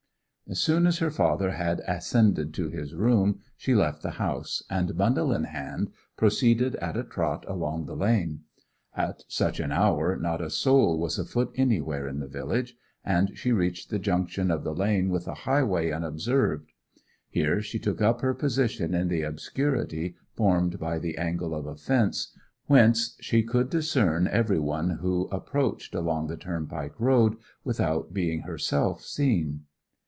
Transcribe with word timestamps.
As 0.49 0.59
soon 0.59 0.85
as 0.85 0.97
her 0.97 1.11
father 1.11 1.51
had 1.51 1.79
ascended 1.87 2.53
to 2.55 2.67
his 2.69 2.93
room 2.93 3.39
she 3.55 3.73
left 3.73 4.01
the 4.03 4.09
house, 4.11 4.61
and, 4.69 4.97
bundle 4.97 5.31
in 5.31 5.45
hand, 5.45 5.93
proceeded 6.17 6.75
at 6.75 6.97
a 6.97 7.05
trot 7.05 7.45
along 7.47 7.85
the 7.85 7.95
lane. 7.95 8.41
At 8.93 9.23
such 9.29 9.61
an 9.61 9.71
hour 9.71 10.17
not 10.17 10.41
a 10.41 10.49
soul 10.49 10.99
was 10.99 11.17
afoot 11.17 11.53
anywhere 11.55 12.05
in 12.05 12.19
the 12.19 12.27
village, 12.27 12.75
and 13.05 13.31
she 13.37 13.53
reached 13.53 13.89
the 13.89 13.97
junction 13.97 14.51
of 14.51 14.65
the 14.65 14.75
lane 14.75 15.07
with 15.07 15.23
the 15.23 15.35
highway 15.35 15.89
unobserved. 15.89 16.73
Here 17.29 17.61
she 17.61 17.79
took 17.79 18.01
up 18.01 18.19
her 18.19 18.33
position 18.33 18.93
in 18.93 19.07
the 19.07 19.21
obscurity 19.21 20.15
formed 20.35 20.79
by 20.79 20.99
the 20.99 21.17
angle 21.17 21.55
of 21.55 21.65
a 21.65 21.77
fence, 21.77 22.35
whence 22.65 23.15
she 23.21 23.41
could 23.41 23.69
discern 23.69 24.27
every 24.27 24.59
one 24.59 24.97
who 24.97 25.29
approached 25.31 25.95
along 25.95 26.27
the 26.27 26.35
turnpike 26.35 26.99
road, 26.99 27.37
without 27.63 28.13
being 28.13 28.41
herself 28.41 28.99
seen. 29.01 29.63